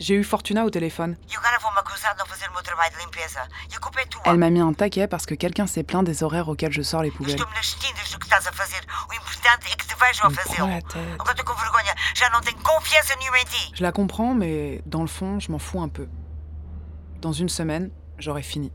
J'ai 0.00 0.14
eu 0.14 0.24
Fortuna 0.24 0.64
au 0.64 0.70
téléphone. 0.70 1.16
Elle 4.24 4.38
m'a 4.38 4.50
mis 4.50 4.60
un 4.60 4.72
taquet 4.72 5.06
parce 5.06 5.26
que 5.26 5.34
quelqu'un 5.34 5.66
s'est 5.66 5.82
plaint 5.82 6.04
des 6.04 6.22
horaires 6.22 6.48
auxquels 6.48 6.72
je 6.72 6.80
sors 6.80 7.02
les 7.02 7.10
poubelles. 7.10 7.36
Ti. 7.36 7.42
Je 13.74 13.82
la 13.82 13.92
comprends, 13.92 14.34
mais 14.34 14.80
dans 14.86 15.02
le 15.02 15.08
fond, 15.08 15.38
je 15.38 15.52
m'en 15.52 15.58
fous 15.58 15.82
un 15.82 15.88
peu. 15.88 16.08
Dans 17.20 17.32
une 17.32 17.50
semaine, 17.50 17.90
j'aurai 18.18 18.42
fini. 18.42 18.72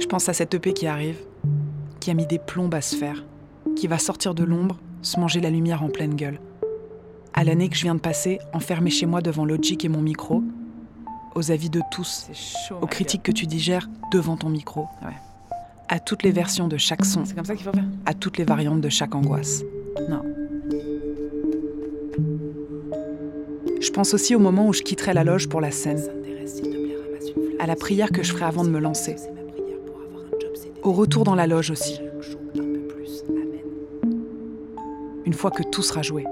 Je 0.00 0.06
pense 0.06 0.28
à 0.28 0.32
cette 0.32 0.54
EP 0.54 0.72
qui 0.72 0.88
arrive, 0.88 1.18
qui 2.00 2.10
a 2.10 2.14
mis 2.14 2.26
des 2.26 2.40
plombes 2.40 2.74
à 2.74 2.80
se 2.80 2.96
faire, 2.96 3.22
qui 3.76 3.86
va 3.86 3.98
sortir 3.98 4.34
de 4.34 4.42
l'ombre, 4.42 4.80
se 5.02 5.20
manger 5.20 5.40
la 5.40 5.50
lumière 5.50 5.82
en 5.82 5.88
pleine 5.88 6.14
gueule. 6.14 6.40
À 7.40 7.44
l'année 7.44 7.70
que 7.70 7.74
je 7.74 7.84
viens 7.84 7.94
de 7.94 8.00
passer, 8.00 8.38
enfermée 8.52 8.90
chez 8.90 9.06
moi 9.06 9.22
devant 9.22 9.46
Logic 9.46 9.82
et 9.82 9.88
mon 9.88 10.02
micro, 10.02 10.42
aux 11.34 11.50
avis 11.50 11.70
de 11.70 11.80
tous, 11.90 12.26
aux 12.82 12.86
critiques 12.86 13.22
que 13.22 13.32
tu 13.32 13.46
digères 13.46 13.88
devant 14.12 14.36
ton 14.36 14.50
micro, 14.50 14.88
à 15.88 16.00
toutes 16.00 16.22
les 16.22 16.32
versions 16.32 16.68
de 16.68 16.76
chaque 16.76 17.06
son, 17.06 17.24
C'est 17.24 17.34
comme 17.34 17.46
ça 17.46 17.56
qu'il 17.56 17.64
faut 17.64 17.72
faire. 17.72 17.86
à 18.04 18.12
toutes 18.12 18.36
les 18.36 18.44
variantes 18.44 18.82
de 18.82 18.90
chaque 18.90 19.14
angoisse. 19.14 19.62
Non. 20.10 20.22
Je 23.80 23.90
pense 23.90 24.12
aussi 24.12 24.34
au 24.34 24.38
moment 24.38 24.68
où 24.68 24.74
je 24.74 24.82
quitterai 24.82 25.14
la 25.14 25.24
loge 25.24 25.48
pour 25.48 25.62
la 25.62 25.70
scène, 25.70 26.02
à 27.58 27.66
la 27.66 27.74
prière 27.74 28.10
que 28.10 28.22
je 28.22 28.32
ferai 28.32 28.44
avant 28.44 28.64
de 28.64 28.70
me 28.70 28.80
lancer, 28.80 29.16
au 30.82 30.92
retour 30.92 31.24
dans 31.24 31.34
la 31.36 31.46
loge 31.46 31.70
aussi, 31.70 32.00
une 35.24 35.32
fois 35.32 35.50
que 35.50 35.62
tout 35.62 35.80
sera 35.82 36.02
joué. 36.02 36.26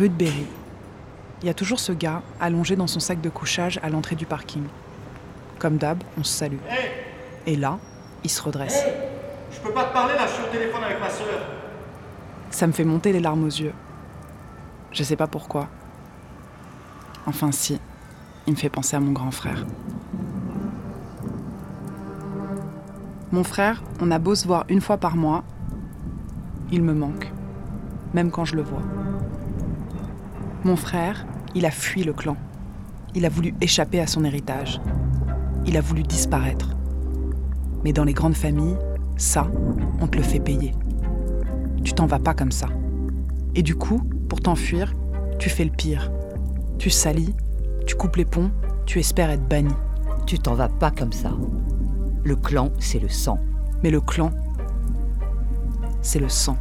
Rue 0.00 0.08
de 0.08 0.14
Berry. 0.14 0.46
Il 1.42 1.46
y 1.46 1.50
a 1.50 1.54
toujours 1.54 1.78
ce 1.78 1.92
gars 1.92 2.22
allongé 2.40 2.74
dans 2.74 2.86
son 2.86 3.00
sac 3.00 3.20
de 3.20 3.28
couchage 3.28 3.78
à 3.82 3.90
l'entrée 3.90 4.16
du 4.16 4.24
parking. 4.24 4.62
Comme 5.58 5.76
d'hab, 5.76 6.02
on 6.18 6.24
se 6.24 6.32
salue. 6.32 6.56
Et 7.46 7.54
là, 7.54 7.78
il 8.24 8.30
se 8.30 8.40
redresse. 8.40 8.82
Je 9.52 9.60
peux 9.60 9.74
pas 9.74 9.84
te 9.84 9.92
parler 9.92 10.14
là, 10.14 10.26
je 10.26 10.32
suis 10.32 10.42
au 10.42 10.46
téléphone 10.46 10.82
avec 10.84 10.98
ma 11.00 11.10
sœur. 11.10 11.26
Ça 12.50 12.66
me 12.66 12.72
fait 12.72 12.86
monter 12.86 13.12
les 13.12 13.20
larmes 13.20 13.44
aux 13.44 13.48
yeux. 13.48 13.74
Je 14.90 15.02
sais 15.02 15.16
pas 15.16 15.26
pourquoi. 15.26 15.68
Enfin 17.26 17.52
si, 17.52 17.78
il 18.46 18.54
me 18.54 18.58
fait 18.58 18.70
penser 18.70 18.96
à 18.96 19.00
mon 19.00 19.12
grand 19.12 19.32
frère. 19.32 19.66
Mon 23.32 23.44
frère, 23.44 23.82
on 24.00 24.10
a 24.10 24.18
beau 24.18 24.34
se 24.34 24.46
voir 24.46 24.64
une 24.70 24.80
fois 24.80 24.96
par 24.96 25.14
mois, 25.14 25.44
il 26.72 26.82
me 26.82 26.94
manque, 26.94 27.30
même 28.14 28.30
quand 28.30 28.46
je 28.46 28.56
le 28.56 28.62
vois. 28.62 28.82
Mon 30.62 30.76
frère, 30.76 31.26
il 31.54 31.64
a 31.64 31.70
fui 31.70 32.04
le 32.04 32.12
clan. 32.12 32.36
Il 33.14 33.24
a 33.24 33.30
voulu 33.30 33.54
échapper 33.62 33.98
à 33.98 34.06
son 34.06 34.24
héritage. 34.24 34.78
Il 35.64 35.76
a 35.78 35.80
voulu 35.80 36.02
disparaître. 36.02 36.76
Mais 37.82 37.94
dans 37.94 38.04
les 38.04 38.12
grandes 38.12 38.36
familles, 38.36 38.76
ça, 39.16 39.50
on 40.02 40.06
te 40.06 40.18
le 40.18 40.22
fait 40.22 40.38
payer. 40.38 40.74
Tu 41.82 41.94
t'en 41.94 42.04
vas 42.04 42.18
pas 42.18 42.34
comme 42.34 42.52
ça. 42.52 42.68
Et 43.54 43.62
du 43.62 43.74
coup, 43.74 44.02
pour 44.28 44.40
t'enfuir, 44.40 44.94
tu 45.38 45.48
fais 45.48 45.64
le 45.64 45.70
pire. 45.70 46.12
Tu 46.78 46.90
salis, 46.90 47.34
tu 47.86 47.94
coupes 47.94 48.16
les 48.16 48.26
ponts, 48.26 48.50
tu 48.84 48.98
espères 48.98 49.30
être 49.30 49.48
banni. 49.48 49.74
Tu 50.26 50.38
t'en 50.38 50.54
vas 50.54 50.68
pas 50.68 50.90
comme 50.90 51.12
ça. 51.12 51.32
Le 52.22 52.36
clan, 52.36 52.68
c'est 52.78 52.98
le 52.98 53.08
sang. 53.08 53.38
Mais 53.82 53.90
le 53.90 54.02
clan, 54.02 54.30
c'est 56.02 56.18
le 56.18 56.28
sang. 56.28 56.58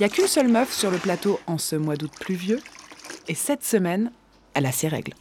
Il 0.00 0.04
n'y 0.04 0.12
a 0.12 0.14
qu'une 0.14 0.28
seule 0.28 0.48
meuf 0.48 0.72
sur 0.72 0.90
le 0.90 0.96
plateau 0.96 1.38
en 1.46 1.58
ce 1.58 1.76
mois 1.76 1.94
d'août 1.94 2.12
pluvieux, 2.18 2.62
et 3.28 3.34
cette 3.34 3.62
semaine, 3.62 4.10
elle 4.54 4.64
a 4.64 4.72
ses 4.72 4.88
règles. 4.88 5.12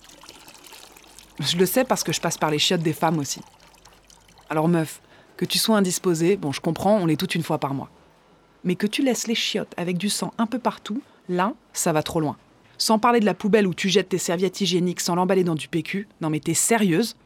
Je 1.42 1.58
le 1.58 1.66
sais 1.66 1.84
parce 1.84 2.02
que 2.02 2.14
je 2.14 2.22
passe 2.22 2.38
par 2.38 2.50
les 2.50 2.60
chiottes 2.60 2.82
des 2.82 2.94
femmes 2.94 3.20
aussi. 3.20 3.42
Alors 4.50 4.70
meuf, 4.70 5.02
que 5.36 5.44
tu 5.44 5.58
sois 5.58 5.76
indisposée, 5.76 6.38
bon 6.38 6.54
je 6.54 6.62
comprends, 6.62 6.96
on 6.96 7.08
l'est 7.08 7.18
toute 7.18 7.36
une 7.36 7.44
fois 7.44 7.58
par 7.58 7.74
mois. 7.74 7.90
Mais 8.64 8.76
que 8.76 8.88
tu 8.88 9.04
laisses 9.04 9.28
les 9.28 9.36
chiottes 9.36 9.74
avec 9.76 9.98
du 9.98 10.08
sang 10.08 10.34
un 10.38 10.46
peu 10.46 10.60
partout, 10.60 11.02
là, 11.28 11.56
ça 11.74 11.92
va 11.92 12.02
trop 12.02 12.22
loin. 12.22 12.38
Sans 12.78 13.00
parler 13.00 13.20
de 13.20 13.26
la 13.26 13.34
poubelle 13.34 13.68
où 13.68 13.74
tu 13.74 13.90
jettes 13.90 14.08
tes 14.08 14.18
serviettes 14.18 14.62
hygiéniques 14.62 15.02
sans 15.02 15.16
l'emballer 15.16 15.44
dans 15.44 15.56
du 15.56 15.68
PQ, 15.68 16.08
non 16.22 16.30
mais 16.30 16.40
t'es 16.40 16.54
sérieuse? 16.54 17.18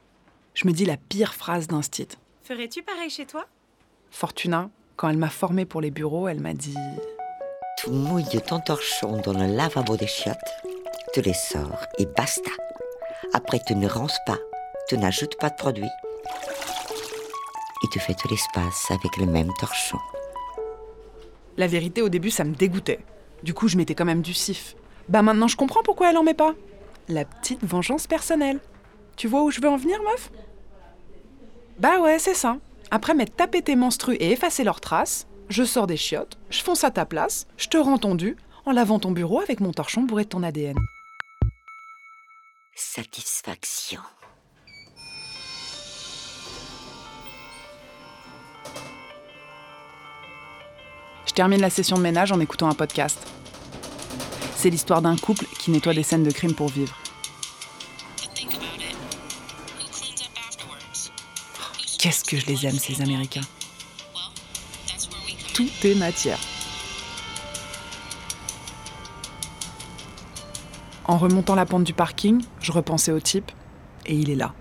Je 0.55 0.65
me 0.65 0.73
dis 0.73 0.85
la 0.85 0.97
pire 0.97 1.35
phrase 1.35 1.67
d'un. 1.67 1.81
Ferais-tu 2.41 2.81
pareil 2.81 3.11
chez 3.11 3.27
toi? 3.27 3.45
Fortuna, 4.09 4.71
quand 4.95 5.09
elle 5.09 5.17
m'a 5.17 5.29
formée 5.29 5.65
pour 5.65 5.81
les 5.81 5.91
bureaux, 5.91 6.27
elle 6.27 6.39
m'a 6.39 6.55
dit 6.55 6.73
Tu 7.83 7.89
mouilles 7.89 8.41
ton 8.47 8.61
torchon 8.61 9.17
dans 9.17 9.33
le 9.33 9.45
lavabo 9.45 9.97
des 9.97 10.07
chiottes, 10.07 10.37
tu 11.13 11.21
les 11.21 11.33
sors 11.33 11.85
et 11.99 12.05
basta. 12.05 12.49
Après, 13.33 13.59
tu 13.59 13.75
ne 13.75 13.89
ronces 13.89 14.19
pas, 14.25 14.37
tu 14.87 14.97
n'ajoutes 14.97 15.35
pas 15.37 15.49
de 15.49 15.55
produit. 15.55 15.89
Et 17.83 17.87
tu 17.91 17.99
fais 17.99 18.13
tout 18.13 18.29
l'espace 18.29 18.89
avec 18.89 19.17
le 19.17 19.25
même 19.25 19.49
torchon. 19.59 19.97
La 21.57 21.67
vérité, 21.67 22.01
au 22.01 22.07
début, 22.07 22.31
ça 22.31 22.45
me 22.45 22.55
dégoûtait. 22.55 23.01
Du 23.43 23.53
coup, 23.53 23.67
je 23.67 23.75
mettais 23.75 23.95
quand 23.95 24.05
même 24.05 24.21
du 24.21 24.33
sif. 24.33 24.77
Bah 25.09 25.21
maintenant, 25.21 25.49
je 25.49 25.57
comprends 25.57 25.83
pourquoi 25.83 26.09
elle 26.09 26.17
en 26.17 26.23
met 26.23 26.33
pas. 26.33 26.53
La 27.09 27.25
petite 27.25 27.65
vengeance 27.65 28.07
personnelle. 28.07 28.61
Tu 29.17 29.27
vois 29.27 29.43
où 29.43 29.51
je 29.51 29.59
veux 29.59 29.67
en 29.67 29.75
venir, 29.75 30.01
meuf? 30.03 30.31
Bah 31.79 31.99
ouais, 31.99 32.17
c'est 32.17 32.33
ça. 32.33 32.55
Après 32.91 33.13
m'être 33.13 33.35
tapé 33.35 33.61
tes 33.61 33.75
menstrues 33.75 34.15
et 34.15 34.31
effacé 34.31 34.63
leurs 34.63 34.79
traces, 34.79 35.27
je 35.49 35.63
sors 35.63 35.87
des 35.87 35.97
chiottes, 35.97 36.37
je 36.49 36.61
fonce 36.61 36.83
à 36.83 36.91
ta 36.91 37.05
place, 37.05 37.47
je 37.57 37.67
te 37.67 37.77
rends 37.77 37.97
ton 37.97 38.15
dû, 38.15 38.37
en 38.65 38.71
lavant 38.71 38.99
ton 38.99 39.11
bureau 39.11 39.39
avec 39.41 39.59
mon 39.59 39.71
torchon 39.71 40.03
bourré 40.03 40.23
de 40.23 40.29
ton 40.29 40.43
ADN. 40.43 40.77
Satisfaction. 42.75 44.01
Je 51.25 51.33
termine 51.33 51.61
la 51.61 51.69
session 51.69 51.97
de 51.97 52.01
ménage 52.01 52.31
en 52.31 52.39
écoutant 52.39 52.69
un 52.69 52.75
podcast. 52.75 53.19
C'est 54.55 54.69
l'histoire 54.69 55.01
d'un 55.01 55.17
couple 55.17 55.45
qui 55.59 55.71
nettoie 55.71 55.93
des 55.93 56.03
scènes 56.03 56.23
de 56.23 56.31
crime 56.31 56.53
pour 56.53 56.69
vivre. 56.69 56.97
Qu'est-ce 61.99 62.23
que 62.23 62.37
je 62.37 62.45
les 62.45 62.65
aime, 62.65 62.77
ces 62.77 63.01
Américains. 63.01 63.41
Tout 65.53 65.69
est 65.83 65.95
matière. 65.95 66.39
En 71.05 71.17
remontant 71.17 71.55
la 71.55 71.65
pente 71.65 71.83
du 71.83 71.93
parking, 71.93 72.43
je 72.59 72.71
repensais 72.71 73.11
au 73.11 73.19
type, 73.19 73.51
et 74.05 74.15
il 74.15 74.29
est 74.29 74.35
là. 74.35 74.53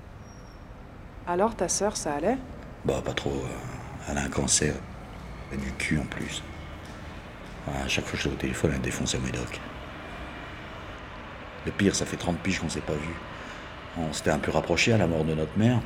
Alors, 1.27 1.55
ta 1.55 1.69
sœur, 1.69 1.97
ça 1.97 2.15
allait? 2.15 2.37
Bah, 2.85 3.01
pas 3.05 3.13
trop. 3.15 3.31
euh, 3.31 4.11
Elle 4.11 4.19
a 4.19 4.23
un 4.23 4.29
cancer. 4.29 4.75
Et 5.53 5.57
du 5.57 5.71
cul 5.73 5.99
en 5.99 6.05
plus. 6.07 6.43
À 7.69 7.87
chaque 7.87 8.05
fois 8.07 8.17
que 8.17 8.25
je 8.25 8.29
l'ai 8.29 8.35
au 8.35 8.39
téléphone, 8.39 8.73
elle 8.75 8.81
défonce 8.81 9.15
un 9.15 9.19
médoc. 9.19 9.61
Le 11.67 11.73
pire, 11.73 11.95
ça 11.95 12.05
fait 12.07 12.17
30 12.17 12.39
piges 12.39 12.59
qu'on 12.59 12.69
s'est 12.71 12.81
pas 12.81 12.95
vu. 12.95 13.15
On 13.99 14.13
s'était 14.13 14.31
un 14.31 14.39
peu 14.39 14.51
rapprochés 14.51 14.93
à 14.93 14.99
la 14.99 15.07
mort 15.07 15.25
de 15.25 15.35
notre 15.35 15.57
mère. 15.57 15.79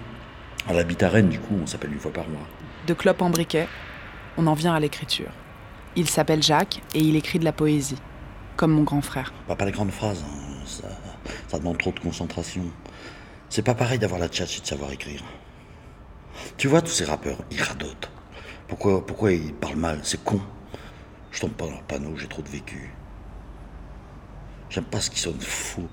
Elle 0.68 0.78
habite 0.78 1.02
à 1.02 1.08
Rennes, 1.10 1.28
du 1.28 1.38
coup, 1.38 1.58
on 1.62 1.66
s'appelle 1.66 1.92
une 1.92 1.98
fois 1.98 2.12
par 2.12 2.28
mois. 2.28 2.46
De 2.86 2.94
clope 2.94 3.20
en 3.20 3.28
briquet, 3.30 3.68
on 4.36 4.46
en 4.46 4.54
vient 4.54 4.74
à 4.74 4.80
l'écriture. 4.80 5.30
Il 5.96 6.08
s'appelle 6.08 6.42
Jacques 6.42 6.82
et 6.94 7.00
il 7.00 7.16
écrit 7.16 7.38
de 7.38 7.44
la 7.44 7.52
poésie, 7.52 7.96
comme 8.56 8.72
mon 8.72 8.82
grand 8.82 9.00
frère. 9.00 9.32
Pas, 9.48 9.56
pas 9.56 9.64
les 9.64 9.72
grandes 9.72 9.90
phrases, 9.90 10.24
hein, 10.26 10.64
ça, 10.66 10.88
ça 11.48 11.58
demande 11.58 11.78
trop 11.78 11.92
de 11.92 12.00
concentration. 12.00 12.62
C'est 13.48 13.62
pas 13.62 13.74
pareil 13.74 13.98
d'avoir 13.98 14.20
la 14.20 14.28
tchatche 14.28 14.58
et 14.58 14.60
de 14.60 14.66
savoir 14.66 14.92
écrire. 14.92 15.22
Tu 16.58 16.68
vois, 16.68 16.82
tous 16.82 16.90
ces 16.90 17.04
rappeurs, 17.04 17.38
ils 17.50 17.62
radotent. 17.62 18.10
Pourquoi, 18.68 19.04
pourquoi 19.04 19.32
ils 19.32 19.54
parlent 19.54 19.76
mal? 19.76 20.00
C'est 20.02 20.22
con. 20.22 20.40
Je 21.30 21.40
tombe 21.40 21.52
pas 21.52 21.66
dans 21.66 21.72
le 21.72 21.84
panneau, 21.86 22.16
j'ai 22.16 22.28
trop 22.28 22.42
de 22.42 22.48
vécu. 22.48 22.90
J'aime 24.68 24.84
pas 24.84 25.00
ce 25.00 25.10
qui 25.10 25.20
sonne 25.20 25.40
fou. 25.40 25.86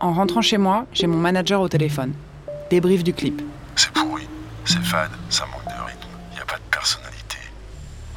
En 0.00 0.12
rentrant 0.12 0.42
chez 0.42 0.58
moi, 0.58 0.86
j'ai 0.92 1.06
mon 1.06 1.16
manager 1.16 1.60
au 1.60 1.68
téléphone. 1.68 2.12
Débrief 2.68 3.04
du 3.04 3.14
clip. 3.14 3.40
C'est 3.76 3.92
pourri, 3.92 4.28
c'est 4.64 4.82
fade, 4.82 5.12
ça 5.30 5.46
manque 5.46 5.64
de 5.64 5.82
rythme, 5.82 6.08
y 6.36 6.40
a 6.40 6.44
pas 6.44 6.56
de 6.56 6.62
personnalité. 6.70 7.38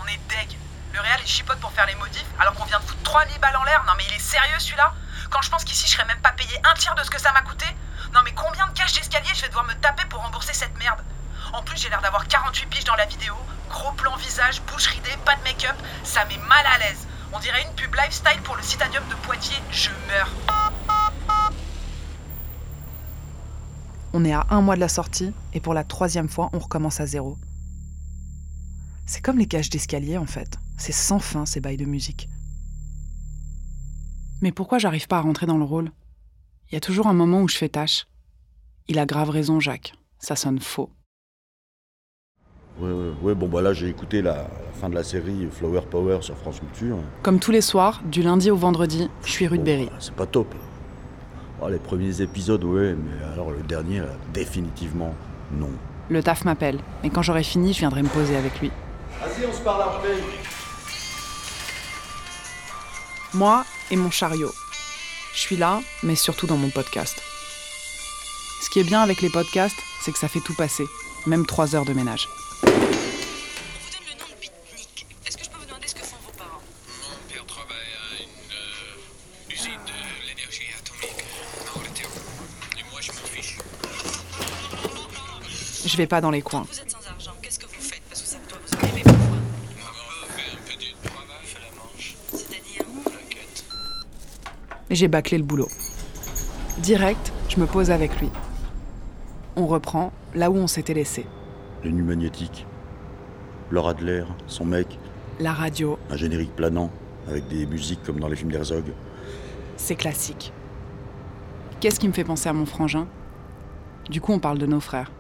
On 0.02 0.08
est 0.08 0.20
deg. 0.28 0.58
Le 0.92 1.02
réal 1.02 1.22
est 1.22 1.28
chipote 1.28 1.60
pour 1.60 1.72
faire 1.72 1.86
les 1.86 1.94
modifs 1.96 2.26
alors 2.40 2.56
qu'on 2.56 2.66
vient 2.66 2.80
de 2.80 2.84
foutre 2.86 3.04
3000 3.04 3.40
balles 3.40 3.56
en 3.58 3.64
l'air. 3.64 3.84
Non 3.86 3.94
mais 3.96 4.04
il 4.10 4.16
est 4.16 4.20
sérieux 4.20 4.58
celui-là? 4.58 4.94
Quand 5.30 5.44
je 5.44 5.52
pense 5.52 5.64
qu'ici 5.64 5.86
je 5.86 5.92
serais 5.92 6.06
même 6.06 6.20
pas 6.22 6.32
payé 6.32 6.60
un 6.64 6.74
tiers 6.74 6.96
de 6.96 7.04
ce 7.04 7.12
que 7.12 7.22
ça 7.22 7.32
m'a 7.32 7.42
coûté 7.42 7.66
Non 8.14 8.22
mais 8.24 8.32
combien 8.32 8.66
de 8.68 8.74
cash 8.74 8.94
d'escalier 8.94 9.30
je 9.36 9.42
vais 9.42 9.50
devoir 9.50 9.66
me 9.66 9.74
taper 9.76 10.06
pour 10.06 10.22
rembourser 10.22 10.54
cette 10.54 10.76
merde? 10.80 11.00
En 11.54 11.62
plus, 11.62 11.78
j'ai 11.78 11.90
l'air 11.90 12.02
d'avoir 12.02 12.28
48 12.28 12.66
piges 12.68 12.84
dans 12.86 12.96
la 12.96 13.06
vidéo. 13.06 13.36
Gros 13.70 13.92
plan 13.94 14.16
visage, 14.18 14.62
bouche 14.64 14.88
ridée, 14.88 15.16
pas 15.26 15.36
de 15.36 15.44
make-up. 15.44 15.76
Ça 16.04 16.26
met 16.26 16.38
mal 16.38 16.66
à 16.66 16.78
l'aise. 16.80 17.08
On 17.34 17.40
dirait 17.40 17.62
une 17.62 17.74
pub 17.76 17.94
lifestyle 17.96 18.42
pour 18.44 18.56
le 18.56 18.64
citadium 18.64 19.08
de 19.08 19.16
Poitiers. 19.16 19.62
Je 19.72 19.90
meurs. 20.08 20.59
On 24.14 24.26
est 24.26 24.32
à 24.34 24.46
un 24.50 24.62
mois 24.62 24.76
de 24.76 24.80
la 24.80 24.88
sortie 24.88 25.32
et 25.54 25.60
pour 25.60 25.74
la 25.74 25.84
troisième 25.84 26.30
fois, 26.30 26.50
on 26.54 26.60
recommence 26.60 27.00
à 27.00 27.06
zéro. 27.06 27.38
C'est 29.06 29.22
comme 29.22 29.38
les 29.38 29.46
cages 29.48 29.70
d'escalier 29.70 30.18
en 30.18 30.26
fait. 30.26 30.58
C'est 30.78 30.92
sans 30.92 31.20
fin 31.20 31.46
ces 31.46 31.60
bails 31.60 31.78
de 31.78 31.86
musique. 31.86 32.30
Mais 34.42 34.52
pourquoi 34.52 34.78
j'arrive 34.80 35.08
pas 35.08 35.18
à 35.18 35.22
rentrer 35.22 35.46
dans 35.46 35.58
le 35.58 35.64
rôle? 35.66 35.92
Il 36.70 36.76
y 36.76 36.78
a 36.78 36.82
toujours 36.82 37.08
un 37.08 37.14
moment 37.14 37.42
où 37.42 37.48
je 37.48 37.58
fais 37.58 37.70
tâche. 37.70 38.08
Il 38.88 38.98
a 39.00 39.06
grave 39.06 39.30
raison, 39.30 39.60
Jacques. 39.60 39.94
Ça 40.20 40.36
sonne 40.36 40.60
faux. 40.60 40.90
Ouais, 42.80 42.92
ouais, 42.92 43.12
ouais, 43.22 43.36
bon, 43.36 43.50
bah 43.50 43.62
là, 43.62 43.74
j'ai 43.74 43.90
écouté 43.90 44.22
la, 44.22 44.36
la 44.36 44.74
fin 44.74 44.90
de 44.90 44.96
la 44.96 45.04
série 45.04 45.48
Flower 45.52 45.82
Power 45.92 46.20
sur 46.22 46.38
France 46.38 46.60
Culture. 46.60 46.98
Comme 47.24 47.40
tous 47.40 47.52
les 47.52 47.62
soirs, 47.62 48.02
du 48.06 48.22
lundi 48.22 48.50
au 48.50 48.56
vendredi, 48.56 49.10
je 49.26 49.30
suis 49.30 49.48
rue 49.48 49.58
de 49.58 49.64
Bon, 49.64 49.66
Berry. 49.66 49.86
bah, 49.88 49.98
c'est 50.00 50.16
pas 50.16 50.26
top. 50.26 50.56
Oh, 51.62 51.68
les 51.68 51.78
premiers 51.78 52.22
épisodes, 52.22 52.64
ouais, 52.64 52.96
mais 52.96 53.24
alors 53.34 53.52
le 53.52 53.62
dernier, 53.62 54.00
là, 54.00 54.08
définitivement, 54.34 55.14
non. 55.52 55.72
Le 56.10 56.24
taf 56.24 56.46
m'appelle, 56.46 56.80
mais 57.04 57.10
quand 57.10 57.22
j'aurai 57.22 57.44
fini, 57.44 57.74
je 57.74 57.80
viendrai 57.80 58.02
me 58.02 58.08
poser 58.08 58.38
avec 58.38 58.60
lui. 58.62 58.72
Vas-y, 59.20 59.46
on 59.46 59.54
se 59.54 59.62
parle 59.62 59.82
après. 59.84 60.16
Moi 63.34 63.66
et 63.92 63.98
mon 63.98 64.10
chariot. 64.10 64.52
Je 65.34 65.40
suis 65.40 65.58
là, 65.58 65.82
mais 66.02 66.16
surtout 66.16 66.48
dans 66.48 66.58
mon 66.58 66.70
podcast. 66.70 67.22
Ce 68.62 68.70
qui 68.70 68.80
est 68.80 68.84
bien 68.84 69.02
avec 69.02 69.22
les 69.22 69.30
podcasts, 69.30 69.78
c'est 70.02 70.12
que 70.12 70.18
ça 70.18 70.28
fait 70.28 70.40
tout 70.40 70.56
passer, 70.56 70.88
même 71.28 71.46
trois 71.46 71.76
heures 71.76 71.86
de 71.86 71.94
ménage. 71.94 72.30
Vais 86.00 86.08
pas 86.08 86.22
dans 86.22 86.32
les 86.32 86.42
coins. 86.42 86.66
Vous 86.72 86.80
êtes 86.80 86.90
sans 86.92 87.06
argent. 87.10 87.32
Qu'est-ce 87.42 87.60
que 87.60 87.66
vous 87.66 87.74
faites? 87.82 88.02
Parce 88.10 88.22
que 88.22 88.28
ça 88.28 88.38
doit 88.50 88.58
vous 88.66 88.78
arriver 88.78 89.02
parfois. 89.04 89.20
Maman 89.26 90.28
fait 90.30 90.52
un 90.54 90.62
peu 90.66 90.78
du 90.80 90.94
travail, 91.04 91.44
fait 91.44 91.60
la 91.60 91.84
manche. 91.84 92.16
C'est-à-dire 92.32 92.86
T'inquiète. 93.04 93.66
Mais 94.90 94.96
j'ai 94.96 95.08
bâclé 95.10 95.38
le 95.38 95.44
boulot. 95.44 95.68
Direct, 96.80 97.34
je 97.50 97.60
me 97.60 97.66
pose 97.66 97.92
avec 97.92 98.18
lui. 98.22 98.30
On 99.58 99.68
reprend 99.68 100.14
là 100.36 100.50
où 100.50 100.56
on 100.56 100.68
s'était 100.68 100.94
laissé. 100.94 101.26
Les 101.84 101.92
nuits 101.92 102.04
magnétiques. 102.04 102.66
Laura 103.72 103.92
Adler, 103.92 104.24
son 104.48 104.66
mec, 104.66 104.98
La 105.40 105.54
radio, 105.54 106.00
un 106.10 106.16
générique 106.18 106.56
planant, 106.56 106.90
avec 107.28 107.48
des 107.50 107.66
musiques 107.66 108.02
comme 108.04 108.20
dans 108.20 108.28
les 108.30 108.36
films 108.36 108.52
d'Herzog. 108.52 108.86
c'est 109.78 109.96
classique. 109.96 110.52
Qu'est-ce 111.80 112.00
qui 112.00 112.08
me 112.08 112.14
fait 112.14 112.24
penser 112.24 112.48
à 112.50 112.54
mon 112.54 112.66
frangin? 112.66 113.08
Du 114.10 114.22
coup, 114.22 114.32
on 114.34 114.40
parle 114.40 114.58
de 114.58 114.66
nos 114.66 114.80
frères. 114.80 115.12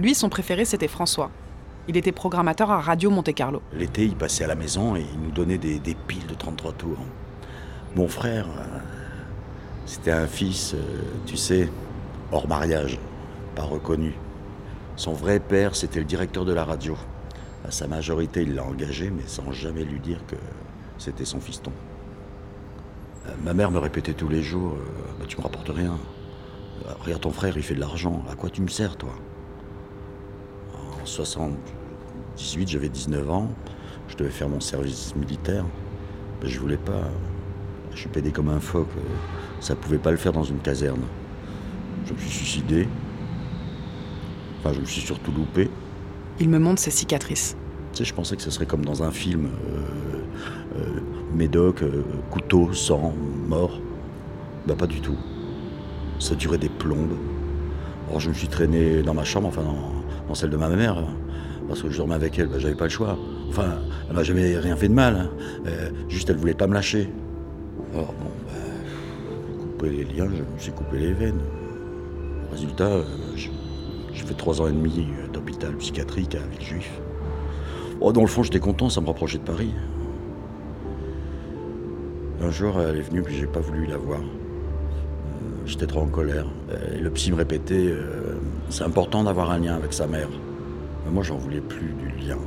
Lui, 0.00 0.14
son 0.14 0.30
préféré, 0.30 0.64
c'était 0.64 0.88
François. 0.88 1.30
Il 1.86 1.94
était 1.94 2.10
programmateur 2.10 2.70
à 2.70 2.80
Radio 2.80 3.10
Monte 3.10 3.34
Carlo. 3.34 3.60
L'été, 3.74 4.04
il 4.06 4.16
passait 4.16 4.44
à 4.44 4.46
la 4.46 4.54
maison 4.54 4.96
et 4.96 5.04
il 5.12 5.20
nous 5.20 5.30
donnait 5.30 5.58
des, 5.58 5.78
piles 6.06 6.26
de 6.26 6.32
33 6.32 6.72
tours. 6.72 6.96
Mon 7.94 8.08
frère, 8.08 8.46
euh, 8.46 8.78
c'était 9.84 10.12
un 10.12 10.26
fils, 10.26 10.72
euh, 10.72 10.78
tu 11.26 11.36
sais, 11.36 11.68
hors 12.32 12.48
mariage, 12.48 12.98
pas 13.54 13.64
reconnu. 13.64 14.14
Son 14.96 15.12
vrai 15.12 15.38
père, 15.38 15.76
c'était 15.76 15.98
le 15.98 16.06
directeur 16.06 16.46
de 16.46 16.54
la 16.54 16.64
radio. 16.64 16.96
À 17.68 17.70
sa 17.70 17.86
majorité, 17.86 18.40
il 18.40 18.54
l'a 18.54 18.64
engagé, 18.64 19.10
mais 19.10 19.24
sans 19.26 19.52
jamais 19.52 19.84
lui 19.84 20.00
dire 20.00 20.24
que 20.26 20.36
c'était 20.96 21.26
son 21.26 21.40
fiston. 21.40 21.72
Euh, 23.26 23.32
ma 23.44 23.52
mère 23.52 23.70
me 23.70 23.78
répétait 23.78 24.14
tous 24.14 24.30
les 24.30 24.42
jours 24.42 24.78
Bah, 25.18 25.26
Tu 25.28 25.36
me 25.36 25.42
rapportes 25.42 25.68
rien. 25.68 25.98
Regarde 27.04 27.20
ton 27.20 27.32
frère, 27.32 27.58
il 27.58 27.62
fait 27.62 27.74
de 27.74 27.80
l'argent. 27.80 28.24
À 28.32 28.34
quoi 28.34 28.48
tu 28.48 28.62
me 28.62 28.68
sers, 28.68 28.96
toi? 28.96 29.12
En 31.02 31.06
78, 31.06 32.68
j'avais 32.68 32.88
19 32.88 33.30
ans. 33.30 33.48
Je 34.08 34.16
devais 34.16 34.30
faire 34.30 34.48
mon 34.48 34.60
service 34.60 35.14
militaire. 35.16 35.64
Ben, 36.40 36.48
je 36.48 36.58
voulais 36.58 36.76
pas. 36.76 37.08
Je 37.92 38.00
suis 38.00 38.08
pédé 38.08 38.30
comme 38.30 38.48
un 38.48 38.60
phoque. 38.60 38.88
Ça 39.60 39.74
pouvait 39.74 39.98
pas 39.98 40.10
le 40.10 40.16
faire 40.16 40.32
dans 40.32 40.44
une 40.44 40.58
caserne. 40.58 41.02
Je 42.06 42.12
me 42.12 42.18
suis 42.18 42.30
suicidé. 42.30 42.88
Enfin, 44.58 44.74
je 44.74 44.80
me 44.80 44.84
suis 44.84 45.00
surtout 45.00 45.32
loupé. 45.32 45.70
Il 46.38 46.48
me 46.48 46.58
montre 46.58 46.80
ses 46.80 46.90
cicatrices. 46.90 47.56
Tu 47.92 47.98
sais, 47.98 48.04
je 48.04 48.14
pensais 48.14 48.36
que 48.36 48.42
ce 48.42 48.50
serait 48.50 48.66
comme 48.66 48.84
dans 48.84 49.02
un 49.02 49.10
film. 49.10 49.46
euh, 49.46 50.00
euh, 50.78 51.00
médoc, 51.34 51.82
euh, 51.82 52.04
couteau, 52.30 52.72
sang, 52.72 53.14
mort. 53.46 53.80
Bah 54.66 54.74
pas 54.76 54.86
du 54.86 55.00
tout. 55.00 55.16
Ça 56.18 56.34
durait 56.34 56.58
des 56.58 56.68
plombes. 56.68 57.16
Alors 58.08 58.20
je 58.20 58.28
me 58.28 58.34
suis 58.34 58.48
traîné 58.48 59.02
dans 59.02 59.14
ma 59.14 59.24
chambre, 59.24 59.48
enfin 59.48 59.62
dans, 59.62 59.99
celle 60.34 60.50
de 60.50 60.56
ma 60.56 60.68
mère, 60.68 61.02
parce 61.68 61.82
que 61.82 61.90
je 61.90 61.96
dormais 61.96 62.14
avec 62.14 62.38
elle, 62.38 62.48
bah, 62.48 62.58
j'avais 62.58 62.74
pas 62.74 62.84
le 62.84 62.90
choix. 62.90 63.18
Enfin, 63.48 63.78
elle 64.08 64.16
m'a 64.16 64.22
jamais 64.22 64.56
rien 64.58 64.76
fait 64.76 64.88
de 64.88 64.94
mal. 64.94 65.16
hein. 65.16 65.30
Euh, 65.66 65.90
juste 66.08 66.30
elle 66.30 66.36
voulait 66.36 66.54
pas 66.54 66.66
me 66.66 66.74
lâcher. 66.74 67.08
Alors 67.94 68.14
bon, 68.14 68.30
bah, 68.46 68.52
couper 69.60 69.90
les 69.90 70.04
liens, 70.04 70.26
je 70.26 70.42
me 70.42 70.58
suis 70.58 70.72
coupé 70.72 70.98
les 70.98 71.12
veines. 71.12 71.40
Résultat, 72.52 72.84
euh, 72.84 73.02
j'ai 73.36 73.50
fait 74.24 74.34
trois 74.34 74.60
ans 74.60 74.68
et 74.68 74.72
demi 74.72 75.08
euh, 75.22 75.32
d'hôpital 75.32 75.74
psychiatrique 75.76 76.34
à 76.34 76.40
Villejuif. 76.50 76.90
Oh, 78.00 78.12
dans 78.12 78.22
le 78.22 78.26
fond, 78.26 78.42
j'étais 78.42 78.60
content, 78.60 78.88
ça 78.88 79.00
me 79.00 79.06
rapprochait 79.06 79.38
de 79.38 79.44
Paris. 79.44 79.72
Un 82.42 82.50
jour, 82.50 82.80
elle 82.80 82.96
est 82.96 83.02
venue, 83.02 83.22
puis 83.22 83.36
j'ai 83.36 83.46
pas 83.46 83.60
voulu 83.60 83.86
la 83.86 83.98
voir. 83.98 84.20
J'étais 85.66 85.86
trop 85.86 86.00
en 86.00 86.06
colère. 86.06 86.46
Et 86.94 86.98
le 86.98 87.10
psy 87.10 87.30
me 87.30 87.36
répétait 87.36 87.92
c'est 88.70 88.84
important 88.84 89.24
d'avoir 89.24 89.50
un 89.50 89.58
lien 89.58 89.74
avec 89.74 89.92
sa 89.92 90.06
mère. 90.06 90.28
Mais 91.04 91.10
moi, 91.10 91.22
j'en 91.22 91.36
voulais 91.36 91.60
plus 91.60 91.92
du 91.94 92.26
lien. 92.26 92.38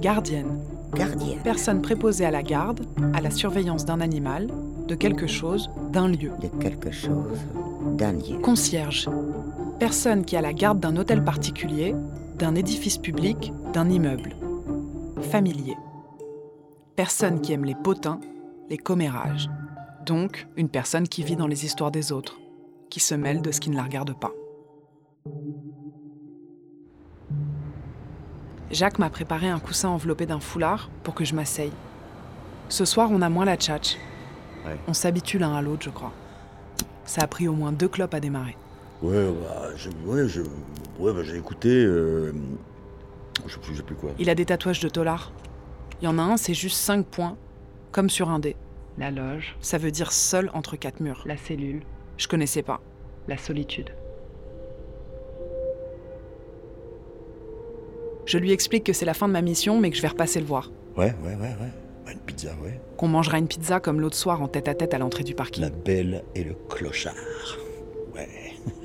Gardienne. 0.00 0.58
Gardienne. 0.94 1.38
Personne 1.44 1.80
préposée 1.80 2.24
à 2.24 2.32
la 2.32 2.42
garde, 2.42 2.80
à 3.14 3.20
la 3.20 3.30
surveillance 3.30 3.84
d'un 3.84 4.00
animal, 4.00 4.48
de 4.88 4.94
quelque 4.96 5.28
chose, 5.28 5.70
d'un 5.92 6.08
lieu. 6.08 6.32
De 6.40 6.48
quelque 6.60 6.90
chose, 6.90 7.38
d'un 7.96 8.12
lieu. 8.12 8.38
Concierge. 8.42 9.08
Personne 9.78 10.24
qui 10.24 10.36
a 10.36 10.40
la 10.40 10.52
garde 10.52 10.80
d'un 10.80 10.96
hôtel 10.96 11.22
particulier, 11.22 11.94
d'un 12.36 12.56
édifice 12.56 12.98
public, 12.98 13.52
d'un 13.72 13.88
immeuble. 13.88 14.34
Familier. 15.30 15.76
Personne 17.02 17.40
qui 17.40 17.52
aime 17.52 17.64
les 17.64 17.74
potins, 17.74 18.20
les 18.70 18.78
commérages. 18.78 19.50
Donc, 20.06 20.46
une 20.56 20.68
personne 20.68 21.08
qui 21.08 21.24
vit 21.24 21.34
dans 21.34 21.48
les 21.48 21.64
histoires 21.64 21.90
des 21.90 22.12
autres, 22.12 22.38
qui 22.90 23.00
se 23.00 23.16
mêle 23.16 23.42
de 23.42 23.50
ce 23.50 23.58
qui 23.58 23.70
ne 23.70 23.74
la 23.76 23.82
regarde 23.82 24.14
pas. 24.16 24.30
Jacques 28.70 29.00
m'a 29.00 29.10
préparé 29.10 29.48
un 29.48 29.58
coussin 29.58 29.88
enveloppé 29.88 30.26
d'un 30.26 30.38
foulard 30.38 30.90
pour 31.02 31.16
que 31.16 31.24
je 31.24 31.34
m'asseye. 31.34 31.72
Ce 32.68 32.84
soir, 32.84 33.08
on 33.10 33.20
a 33.20 33.28
moins 33.28 33.46
la 33.46 33.56
tchatch. 33.56 33.96
Ouais. 34.64 34.78
On 34.86 34.92
s'habitue 34.94 35.38
l'un 35.38 35.56
à 35.56 35.60
l'autre, 35.60 35.82
je 35.82 35.90
crois. 35.90 36.12
Ça 37.04 37.22
a 37.22 37.26
pris 37.26 37.48
au 37.48 37.54
moins 37.54 37.72
deux 37.72 37.88
clopes 37.88 38.14
à 38.14 38.20
démarrer. 38.20 38.56
Ouais, 39.02 39.26
bah, 39.42 39.70
je- 39.74 39.90
ouais, 40.06 40.28
je- 40.28 40.42
ouais, 41.00 41.12
bah, 41.12 41.24
j'ai 41.24 41.36
écouté. 41.36 41.68
euh, 41.84 42.32
je 43.44 43.54
sais 43.54 43.58
plus, 43.58 43.72
je 43.72 43.78
sais 43.78 43.82
plus 43.82 43.96
quoi. 43.96 44.10
Il 44.20 44.30
a 44.30 44.36
des 44.36 44.44
tatouages 44.44 44.78
de 44.78 44.88
Tolar. 44.88 45.32
Il 46.02 46.06
y 46.06 46.08
en 46.08 46.18
a 46.18 46.22
un, 46.22 46.36
c'est 46.36 46.52
juste 46.52 46.78
5 46.78 47.06
points, 47.06 47.36
comme 47.92 48.10
sur 48.10 48.28
un 48.28 48.40
dé. 48.40 48.56
La 48.98 49.12
loge. 49.12 49.56
Ça 49.60 49.78
veut 49.78 49.92
dire 49.92 50.10
seul 50.10 50.50
entre 50.52 50.74
quatre 50.74 50.98
murs. 50.98 51.22
La 51.26 51.36
cellule. 51.36 51.82
Je 52.16 52.26
connaissais 52.26 52.62
pas. 52.62 52.80
La 53.28 53.38
solitude. 53.38 53.90
Je 58.26 58.36
lui 58.38 58.50
explique 58.50 58.82
que 58.82 58.92
c'est 58.92 59.04
la 59.04 59.14
fin 59.14 59.28
de 59.28 59.32
ma 59.32 59.42
mission, 59.42 59.78
mais 59.78 59.90
que 59.90 59.96
je 59.96 60.02
vais 60.02 60.08
repasser 60.08 60.40
le 60.40 60.46
voir. 60.46 60.72
Ouais, 60.96 61.14
ouais, 61.22 61.36
ouais, 61.36 61.40
ouais. 61.40 61.72
Bah, 62.04 62.10
une 62.10 62.18
pizza, 62.18 62.50
ouais. 62.64 62.80
Qu'on 62.96 63.06
mangera 63.06 63.38
une 63.38 63.46
pizza 63.46 63.78
comme 63.78 64.00
l'autre 64.00 64.16
soir 64.16 64.42
en 64.42 64.48
tête 64.48 64.66
à 64.66 64.74
tête 64.74 64.94
à 64.94 64.98
l'entrée 64.98 65.22
du 65.22 65.36
parking. 65.36 65.62
La 65.62 65.70
belle 65.70 66.24
et 66.34 66.42
le 66.42 66.56
clochard. 66.68 67.14
Ouais. 68.12 68.28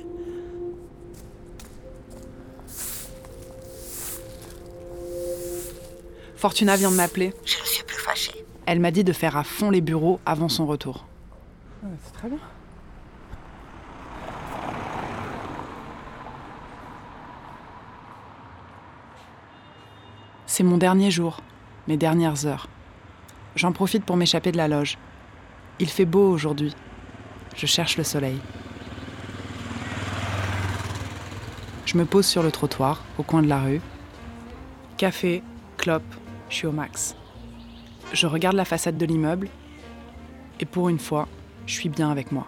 Fortuna 6.38 6.76
vient 6.76 6.92
de 6.92 6.96
m'appeler. 6.96 7.34
Je 7.44 7.58
ne 7.58 7.64
suis 7.64 7.82
plus 7.82 7.98
fâchée. 7.98 8.44
Elle 8.64 8.78
m'a 8.78 8.92
dit 8.92 9.02
de 9.02 9.12
faire 9.12 9.36
à 9.36 9.42
fond 9.42 9.70
les 9.70 9.80
bureaux 9.80 10.20
avant 10.24 10.48
son 10.48 10.66
retour. 10.66 11.04
c'est 11.82 12.12
très 12.12 12.28
bien. 12.28 12.38
C'est 20.46 20.62
mon 20.62 20.76
dernier 20.76 21.10
jour, 21.10 21.40
mes 21.88 21.96
dernières 21.96 22.46
heures. 22.46 22.68
J'en 23.56 23.72
profite 23.72 24.04
pour 24.04 24.16
m'échapper 24.16 24.52
de 24.52 24.58
la 24.58 24.68
loge. 24.68 24.96
Il 25.80 25.88
fait 25.88 26.04
beau 26.04 26.30
aujourd'hui. 26.30 26.72
Je 27.56 27.66
cherche 27.66 27.96
le 27.96 28.04
soleil. 28.04 28.38
Je 31.84 31.98
me 31.98 32.04
pose 32.04 32.26
sur 32.26 32.44
le 32.44 32.52
trottoir, 32.52 33.02
au 33.18 33.24
coin 33.24 33.42
de 33.42 33.48
la 33.48 33.60
rue. 33.60 33.80
Café, 34.98 35.42
clope, 35.78 36.14
je 36.48 36.54
suis 36.54 36.66
au 36.66 36.72
max. 36.72 37.14
Je 38.12 38.26
regarde 38.26 38.56
la 38.56 38.64
façade 38.64 38.96
de 38.96 39.06
l'immeuble 39.06 39.48
et 40.60 40.64
pour 40.64 40.88
une 40.88 40.98
fois, 40.98 41.28
je 41.66 41.74
suis 41.74 41.88
bien 41.88 42.10
avec 42.10 42.32
moi. 42.32 42.46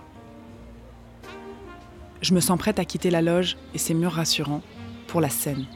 Je 2.23 2.35
me 2.35 2.40
sens 2.40 2.59
prête 2.59 2.78
à 2.78 2.85
quitter 2.85 3.11
la 3.11 3.23
loge 3.23 3.57
et 3.75 3.78
ses 3.78 3.95
murs 3.95 4.12
rassurants 4.12 4.62
pour 5.07 5.21
la 5.21 5.30
scène. 5.30 5.66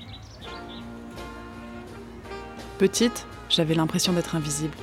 Petite, 2.79 3.27
j'avais 3.49 3.75
l'impression 3.75 4.13
d'être 4.13 4.35
invisible. 4.35 4.77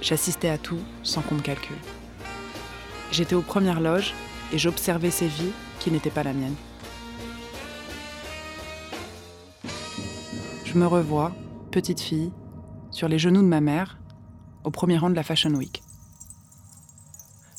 J'assistais 0.00 0.48
à 0.48 0.58
tout 0.58 0.80
sans 1.02 1.22
qu'on 1.22 1.36
me 1.36 1.40
calcule. 1.40 1.76
J'étais 3.12 3.34
aux 3.34 3.42
premières 3.42 3.80
loges 3.80 4.14
et 4.52 4.58
j'observais 4.58 5.10
ces 5.10 5.26
vies 5.26 5.52
qui 5.78 5.90
n'étaient 5.90 6.10
pas 6.10 6.22
la 6.22 6.32
mienne. 6.32 6.54
Je 10.64 10.74
me 10.78 10.86
revois, 10.86 11.32
petite 11.76 12.00
fille, 12.00 12.32
sur 12.90 13.06
les 13.06 13.18
genoux 13.18 13.42
de 13.42 13.46
ma 13.46 13.60
mère, 13.60 13.98
au 14.64 14.70
premier 14.70 14.96
rang 14.96 15.10
de 15.10 15.14
la 15.14 15.22
Fashion 15.22 15.50
Week. 15.50 15.82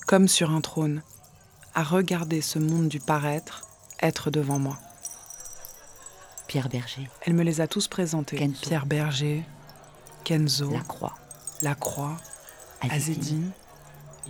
Comme 0.08 0.28
sur 0.28 0.50
un 0.50 0.62
trône, 0.62 1.04
à 1.76 1.84
regarder 1.84 2.42
ce 2.42 2.58
monde 2.58 2.88
du 2.88 3.00
paraître 3.00 3.68
être 4.02 4.32
devant 4.32 4.58
moi. 4.58 4.80
Pierre 6.48 6.68
Berger, 6.68 7.08
Elle 7.22 7.36
me 7.36 7.44
les 7.44 7.62
a 7.62 7.68
tous 7.68 7.88
présentés. 7.88 8.38
Kenzo. 8.38 8.60
Pierre 8.60 8.88
Berger, 8.88 9.44
Kenzo, 10.24 10.72
Lacroix, 10.72 11.14
Lacroix, 11.62 12.18
Azedine. 12.82 12.96
Azedine, 12.96 13.52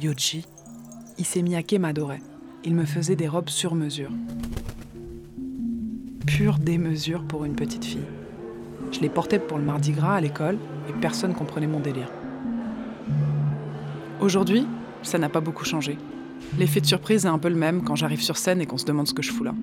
Yoji. 0.01 0.46
Issey 1.17 1.44
Miyake 1.44 1.79
m'adorait. 1.79 2.22
Il 2.65 2.75
me 2.75 2.86
faisait 2.86 3.15
des 3.15 3.29
robes 3.29 3.48
sur 3.48 3.74
mesure. 3.74 4.12
Pure 6.25 6.60
démesure 6.60 7.24
pour 7.25 7.46
une 7.46 7.56
petite 7.56 7.86
fille. 7.86 8.17
Je 8.91 9.00
les 9.01 9.10
portais 9.10 9.39
pour 9.39 9.58
le 9.58 9.63
Mardi 9.63 9.91
Gras 9.91 10.15
à 10.15 10.22
l'école 10.22 10.58
et 10.89 10.94
personne 10.94 11.34
comprenait 11.34 11.67
mon 11.67 11.79
délire. 11.79 12.10
Aujourd'hui, 14.20 14.65
ça 15.03 15.17
n'a 15.17 15.29
pas 15.29 15.41
beaucoup 15.41 15.65
changé. 15.65 15.98
L'effet 16.58 16.82
de 16.82 16.86
surprise 16.86 17.25
est 17.25 17.29
un 17.29 17.38
peu 17.38 17.50
le 17.50 17.56
même 17.56 17.84
quand 17.84 17.96
j'arrive 17.96 18.22
sur 18.22 18.38
scène 18.38 18.62
et 18.62 18.65
qu'on 18.65 18.77
se 18.77 18.86
demande 18.86 19.08
ce 19.08 19.13
que 19.13 19.22
je 19.22 19.32
fous 19.32 19.44
là. 19.44 19.53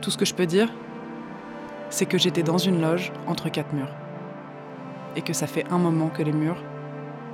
Tout 0.00 0.10
ce 0.10 0.16
que 0.16 0.24
je 0.24 0.34
peux 0.34 0.46
dire, 0.46 0.72
c'est 1.90 2.06
que 2.06 2.18
j'étais 2.18 2.42
dans 2.42 2.58
une 2.58 2.80
loge 2.80 3.12
entre 3.26 3.48
quatre 3.48 3.72
murs. 3.74 3.92
Et 5.16 5.22
que 5.22 5.32
ça 5.32 5.46
fait 5.46 5.64
un 5.70 5.78
moment 5.78 6.08
que 6.08 6.22
les 6.22 6.32
murs, 6.32 6.62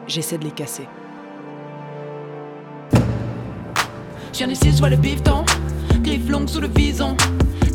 j'essaie 0.06 0.38
de 0.38 0.44
les 0.44 0.50
casser. 0.50 0.88
Je 4.32 4.44
d'ici, 4.46 4.72
je 4.72 4.78
vois 4.78 4.90
le 4.90 4.96
bifton. 4.96 5.44
Griffe 6.02 6.28
longue 6.28 6.48
sous 6.48 6.60
le 6.60 6.68
vison. 6.68 7.16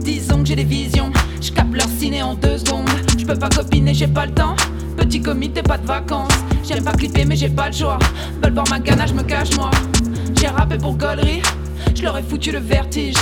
Disons 0.04 0.40
que 0.40 0.46
j'ai 0.46 0.56
des 0.56 0.64
visions. 0.66 1.12
Je 1.42 1.52
capte 1.52 1.74
leur 1.74 1.88
ciné 1.88 2.22
en 2.22 2.36
deux 2.36 2.58
secondes. 2.58 2.90
Je 3.18 3.26
peux 3.26 3.38
pas 3.38 3.50
copiner, 3.50 3.94
j'ai 3.94 4.08
pas 4.08 4.26
le 4.26 4.34
temps. 4.34 4.56
Petit 4.98 5.22
comité, 5.22 5.62
pas 5.62 5.78
de 5.78 5.86
vacances. 5.88 6.34
J'aime 6.68 6.84
pas 6.84 6.92
clipper, 6.92 7.26
mais 7.26 7.36
j'ai 7.36 7.50
pas 7.50 7.68
le 7.68 7.74
choix. 7.74 7.98
Veulent 8.44 8.54
voir 8.54 8.66
ma 8.70 8.80
ganache, 8.80 9.10
je 9.10 9.16
me 9.16 9.24
cache 9.24 9.56
moi. 9.56 9.72
J'ai 10.40 10.48
rappé 10.48 10.78
pour 10.78 10.96
gaulerie. 10.98 11.42
Je 11.96 12.04
leur 12.04 12.18
ai 12.18 12.24
foutu 12.24 12.52
le 12.52 12.60
vertige. 12.60 13.16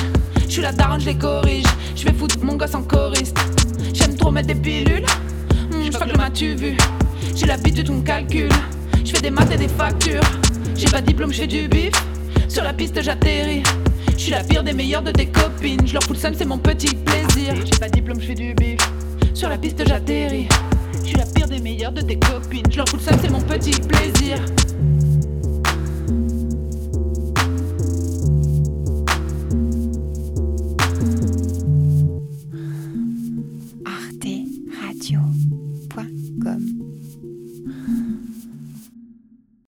Je 0.48 0.52
suis 0.52 0.62
la 0.62 0.72
daronne, 0.72 1.00
je 1.00 1.06
les 1.06 1.18
corrige. 1.18 1.66
Je 1.96 2.06
vais 2.06 2.14
foutre 2.14 2.38
mon 2.42 2.56
gosse 2.56 2.74
en 2.74 2.84
choriste. 2.84 3.38
J'aime 3.94 4.16
trop 4.16 4.32
mettre 4.32 4.48
des 4.48 4.56
pilules. 4.56 5.06
Hmm, 5.72 5.84
je 5.86 5.92
crois 5.92 6.08
que 6.08 6.18
m'as-tu 6.18 6.56
vu? 6.56 6.78
J'ai 7.36 7.46
l'habitude, 7.46 7.90
on 7.90 8.02
calcule. 8.02 8.50
Je 9.06 9.12
fais 9.12 9.22
des 9.22 9.30
maths 9.30 9.52
et 9.52 9.58
des 9.58 9.68
factures. 9.68 10.22
J'ai 10.76 10.88
pas 10.88 11.02
de 11.02 11.08
diplôme, 11.08 11.32
je 11.32 11.44
du 11.44 11.68
bif. 11.68 11.92
Sur 12.48 12.64
la 12.64 12.74
piste, 12.74 13.02
j'atterris. 13.02 13.64
Je 14.18 14.24
suis 14.24 14.32
la 14.32 14.44
pire 14.44 14.64
des 14.64 14.74
meilleures 14.74 15.04
de 15.04 15.12
tes 15.12 15.28
copines. 15.28 15.86
Je 15.86 15.94
leur 15.94 16.04
fous 16.04 16.14
le 16.14 16.20
seum, 16.20 16.34
c'est 16.34 16.44
mon 16.44 16.58
petit 16.58 16.96
plaisir. 16.96 17.54
J'ai 17.56 17.80
pas 17.80 17.88
de 17.88 17.94
diplôme, 17.94 18.20
je 18.20 18.26
fais 18.26 18.34
du 18.34 18.54
bif. 18.56 18.80
Sur 19.36 19.48
la 19.48 19.60
piste, 19.60 19.88
j'atterris. 19.88 20.50
Je 21.04 21.10
suis 21.10 21.18
la 21.18 21.26
pire 21.26 21.48
des 21.48 21.60
meilleures 21.60 21.92
de 21.92 22.02
tes 22.02 22.18
copines. 22.18 22.66
Je 22.72 22.78
leur 22.78 22.90
fous 22.90 22.98
le 22.98 23.04
seum, 23.04 23.16
c'est 23.22 23.30
mon 23.30 23.42
petit 23.42 23.80
plaisir. 23.80 24.40